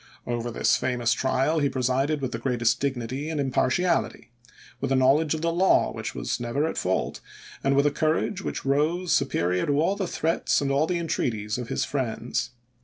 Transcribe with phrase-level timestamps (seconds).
[0.25, 4.31] Over this famous trial he presided with the greatest dignity and impartiality;
[4.79, 7.19] with a knowledge of law which was never at fault,
[7.63, 10.97] and with a courage which rose su perior to all the threats and all the
[10.97, 12.49] entreaties of his friends.